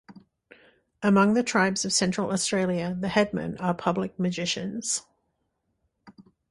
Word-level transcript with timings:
Among 1.03 1.35
the 1.35 1.43
tribes 1.43 1.85
of 1.85 1.93
Central 1.93 2.31
Australia, 2.31 2.97
the 2.99 3.07
headmen 3.07 3.55
are 3.59 3.75
public 3.75 4.17
magicians. 4.19 5.03